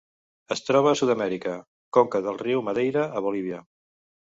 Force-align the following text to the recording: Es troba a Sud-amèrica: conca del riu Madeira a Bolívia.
Es 0.55 0.65
troba 0.69 0.93
a 0.93 0.99
Sud-amèrica: 1.01 1.55
conca 2.01 2.25
del 2.31 2.43
riu 2.43 2.67
Madeira 2.73 3.09
a 3.21 3.27
Bolívia. 3.29 3.67